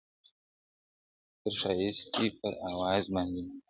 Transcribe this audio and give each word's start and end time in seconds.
تر 1.41 1.53
ښایست 1.61 2.05
دي 2.15 2.27
پر 2.39 2.51
آواز 2.71 3.03
باندي 3.13 3.41
مین 3.45 3.49
یم! 3.51 3.57